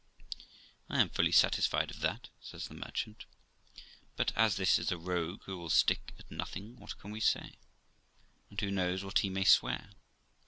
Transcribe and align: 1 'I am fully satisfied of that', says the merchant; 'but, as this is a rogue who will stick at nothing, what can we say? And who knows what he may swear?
1 0.87 0.97
'I 0.97 1.01
am 1.03 1.09
fully 1.11 1.31
satisfied 1.31 1.91
of 1.91 1.99
that', 1.99 2.29
says 2.39 2.67
the 2.67 2.73
merchant; 2.73 3.25
'but, 4.15 4.31
as 4.35 4.55
this 4.55 4.79
is 4.79 4.91
a 4.91 4.97
rogue 4.97 5.43
who 5.43 5.55
will 5.59 5.69
stick 5.69 6.11
at 6.17 6.31
nothing, 6.31 6.75
what 6.77 6.97
can 6.97 7.11
we 7.11 7.19
say? 7.19 7.59
And 8.49 8.59
who 8.59 8.71
knows 8.71 9.03
what 9.03 9.19
he 9.19 9.29
may 9.29 9.43
swear? 9.43 9.91